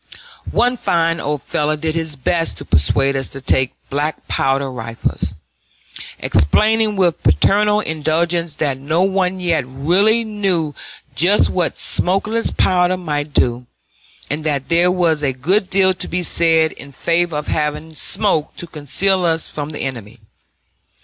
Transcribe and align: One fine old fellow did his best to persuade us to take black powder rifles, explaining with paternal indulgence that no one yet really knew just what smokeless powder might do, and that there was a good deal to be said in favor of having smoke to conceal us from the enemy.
One 0.49 0.77
fine 0.77 1.19
old 1.19 1.43
fellow 1.43 1.75
did 1.75 1.93
his 1.93 2.15
best 2.15 2.57
to 2.57 2.65
persuade 2.65 3.15
us 3.15 3.29
to 3.29 3.39
take 3.39 3.75
black 3.91 4.27
powder 4.27 4.71
rifles, 4.71 5.35
explaining 6.17 6.95
with 6.95 7.21
paternal 7.21 7.81
indulgence 7.81 8.55
that 8.55 8.79
no 8.79 9.03
one 9.03 9.39
yet 9.39 9.63
really 9.67 10.23
knew 10.23 10.73
just 11.13 11.51
what 11.51 11.77
smokeless 11.77 12.49
powder 12.49 12.97
might 12.97 13.31
do, 13.31 13.67
and 14.27 14.43
that 14.43 14.69
there 14.69 14.89
was 14.89 15.21
a 15.21 15.33
good 15.33 15.69
deal 15.69 15.93
to 15.93 16.07
be 16.07 16.23
said 16.23 16.71
in 16.71 16.91
favor 16.93 17.37
of 17.37 17.45
having 17.45 17.93
smoke 17.93 18.55
to 18.55 18.65
conceal 18.65 19.23
us 19.23 19.47
from 19.47 19.69
the 19.69 19.81
enemy. 19.81 20.17